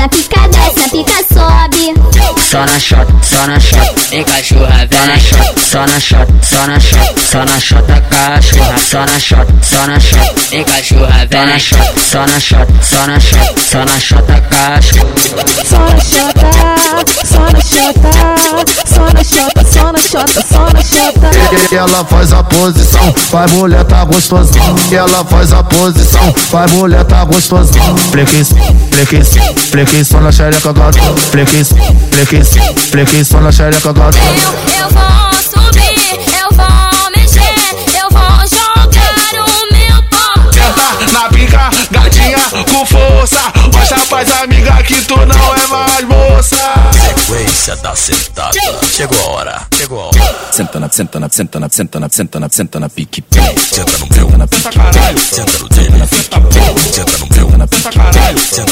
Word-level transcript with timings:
Na 0.00 0.08
pica, 0.08 0.48
desce, 0.48 0.80
na 0.80 0.88
pica, 0.88 1.12
sobe. 1.28 1.92
Só 2.50 2.64
na 2.64 2.78
shot, 2.80 3.06
só 3.22 3.46
na 3.46 3.60
shot, 3.60 3.94
em 4.12 4.24
cachorra, 4.24 4.86
vem 4.86 5.06
na 5.06 5.18
shot. 5.18 5.60
Só 5.60 5.84
na 5.86 6.00
shot, 6.00 6.26
só 6.42 6.66
na 6.66 6.80
shot, 6.80 7.20
só 7.20 7.44
na 7.44 7.60
shot 7.60 7.82
da 7.86 8.00
cachorra. 8.00 8.78
Só 8.78 9.04
na 9.04 9.18
shot, 9.18 9.46
só 9.62 9.86
na 9.86 9.98
em 10.52 10.64
cachorra, 10.64 11.26
vem 11.26 11.46
na 11.46 11.58
shot. 11.58 12.00
Só 12.00 12.24
na 12.24 12.40
shot, 12.40 12.66
só 12.82 13.06
na 13.06 13.20
shot, 13.20 13.60
só 13.60 13.84
na 13.84 14.00
shot 14.00 14.22
da 14.22 14.40
cachorra. 14.40 15.20
Só 15.66 15.78
na 15.78 16.00
xota, 16.00 16.48
só 17.26 17.40
na 17.52 18.39
só 18.84 19.04
na 19.14 19.24
xota, 19.24 19.64
só 19.64 19.92
na 19.92 19.98
xota, 19.98 20.44
só 20.46 20.64
na 20.72 20.82
xota. 20.82 21.30
E 21.70 21.76
ela 21.76 22.04
faz 22.04 22.32
a 22.32 22.42
posição, 22.42 23.14
vai 23.30 23.46
mulher 23.48 23.84
tá 23.84 24.04
gostosinha. 24.04 24.74
E 24.90 24.94
ela 24.94 25.24
faz 25.24 25.52
a 25.52 25.62
posição, 25.62 26.34
vai 26.50 26.66
mulher 26.68 27.04
tá 27.04 27.24
gostosinha. 27.24 27.96
Flequis, 28.10 28.48
flequis, 28.90 29.28
flequis, 29.70 30.08
só 30.08 30.20
na 30.20 30.32
xereca 30.32 30.72
gata. 30.72 30.98
Flequis, 31.30 31.68
flequis, 32.10 32.48
flequis, 32.90 33.28
só 33.28 33.40
na 33.40 33.52
xereca 33.52 33.92
gata. 33.92 34.18
Eu, 34.18 34.82
eu 34.82 34.90
vou 34.90 35.32
subir, 35.42 36.20
eu 36.40 36.56
vou 36.56 37.10
mexer, 37.16 37.76
eu 38.00 38.10
vou 38.10 38.46
jogar 38.48 39.34
o 39.34 39.72
meu 39.72 40.02
pó. 40.10 40.52
Senta 40.52 41.12
na 41.12 41.28
pica, 41.28 41.70
gatinha, 41.90 42.64
com 42.70 42.86
força. 42.86 43.59
Sequência 47.70 47.76
da 47.76 47.94
sentada. 47.94 48.52
Chegou 48.84 49.18
a 49.20 49.30
hora, 49.30 49.66
chegou 49.76 50.00
a 50.00 50.06
hora. 50.06 50.36
Senta 50.50 50.80
na, 50.80 50.88
senta 50.88 51.20
na, 51.20 51.28
senta 51.28 51.60
na, 51.60 51.68
senta 51.68 52.00
na, 52.00 52.08
senta 52.08 52.40
na, 52.40 52.48
senta 52.48 52.80
na 52.80 52.88
pique. 52.88 53.24
Senta 53.30 53.98
no 53.98 54.06
meu, 54.14 54.38
na 54.38 54.46
pique. 54.46 54.62
senta 54.62 55.58
no 55.58 55.68
dele, 55.68 56.06
senta 56.06 56.38
no 56.40 56.48
meu, 56.48 56.78
senta 56.88 57.18
no 57.18 57.28
dele. 57.28 58.69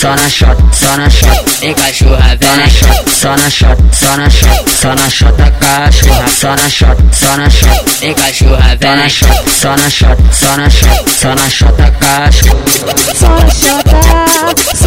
Só 0.00 0.16
na 0.16 0.30
shot, 0.30 0.56
só 0.72 0.96
na 0.96 1.10
shot, 1.10 1.44
em 1.60 1.74
cachorra, 1.74 2.34
shot. 2.70 3.06
Só 3.06 3.36
na 3.36 3.50
shot, 3.50 3.76
só 3.92 4.16
na 4.16 4.30
shot, 4.30 4.66
só 4.70 4.94
na 4.94 5.10
shot 5.10 5.36
da 5.36 5.50
cachorra. 5.50 6.26
Só 6.26 6.56
na 6.56 6.70
shot, 6.70 6.96
só 7.12 7.36
na 7.36 7.50
shot, 7.50 7.84
em 8.02 8.14
cachorra, 8.14 8.78
shot. 9.10 9.46
Só 9.46 9.76
na 9.76 9.90
shot, 9.90 10.16
só 10.32 10.56
na 10.56 10.70
shot, 10.70 11.06
só 11.06 11.34
na 11.34 11.48
shot 11.50 11.76
da 11.76 11.90
cachorra. 11.90 12.64
Só 13.14 13.28
na 13.28 13.50
na 13.50 14.79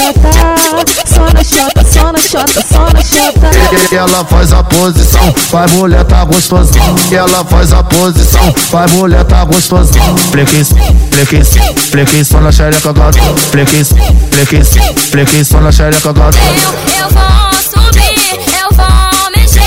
xota, 0.00 1.06
só 1.06 1.24
na 1.32 1.44
xota, 1.44 1.84
só 1.84 2.12
na 2.12 2.18
xota, 2.18 2.64
só 2.72 2.84
na 2.92 3.02
xota. 3.02 3.50
E 3.92 3.96
ela 3.96 4.24
faz 4.24 4.52
a 4.52 4.62
posição, 4.64 5.34
vai 5.50 5.66
mulher 5.68 6.04
tá 6.04 6.24
gostosinha. 6.24 6.94
E 7.10 7.14
ela 7.14 7.44
faz 7.44 7.72
a 7.72 7.82
posição, 7.82 8.54
vai 8.70 8.86
mulher 8.88 9.24
tá 9.24 9.44
gostosinha. 9.44 10.16
Flequis, 10.30 10.72
flequis, 11.10 11.48
flequis, 11.90 12.28
só 12.28 12.40
na 12.40 12.50
xereca 12.50 12.92
gata. 12.92 13.18
Flequis, 13.50 13.92
flequis, 14.30 14.68
flequis, 15.10 15.48
só 15.48 15.60
na 15.60 15.70
xereca 15.70 16.12
gata. 16.12 16.38
Eu, 16.38 17.04
eu 17.04 17.10
vou 17.10 17.52
subir, 17.62 18.40
eu 18.58 18.76
vou 18.76 19.30
mexer, 19.36 19.60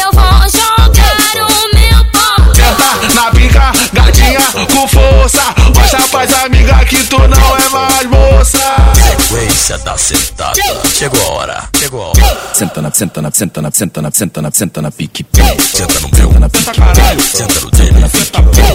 eu 0.00 0.12
vou 0.12 0.48
jogar 0.48 1.36
o 1.36 1.74
meu 1.74 2.04
pó. 2.12 2.54
Senta 2.54 3.14
na 3.14 3.30
pica, 3.32 3.72
gatinha, 3.92 4.66
com 4.72 4.86
força. 4.86 5.42
Mostra 5.74 6.00
pras 6.10 6.32
amiga 6.44 6.84
que 6.84 7.02
tu 7.04 7.18
não 7.18 7.56
é 7.56 7.68
mais 7.70 8.06
moça 8.06 8.21
sequência 9.32 9.78
da 9.78 9.84
tá 9.84 9.98
sentada. 9.98 10.60
Chegou 10.92 11.20
a 11.20 11.32
hora, 11.32 11.68
chegou 11.78 12.02
a 12.02 12.08
hora. 12.08 12.38
Senta 12.52 12.82
na, 12.82 12.90
senta 12.90 13.22
na, 13.22 13.30
senta 13.30 13.62
na, 13.62 13.70
senta 13.70 14.02
na, 14.02 14.10
senta 14.10 14.42
na, 14.42 14.50
senta 14.50 14.82
na 14.82 14.90
pique. 14.90 15.26
Senta 15.32 16.00
no 16.00 16.08
meu, 16.10 16.32
senta 16.50 17.60
no 17.60 17.70
dele, 17.70 18.08
senta 18.08 18.42
no 18.42 18.71